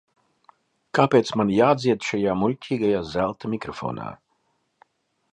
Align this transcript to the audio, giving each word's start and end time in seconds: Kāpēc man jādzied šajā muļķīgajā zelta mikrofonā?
Kāpēc 0.99 1.31
man 1.41 1.51
jādzied 1.55 2.07
šajā 2.07 2.33
muļķīgajā 2.43 3.01
zelta 3.11 3.51
mikrofonā? 3.55 4.07